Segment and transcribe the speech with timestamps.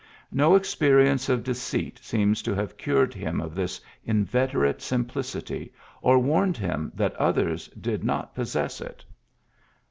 [0.31, 6.57] No experience of deceit seems to have cured him of this inveterate simplicity or warned
[6.57, 9.05] him that others did not pos sess it.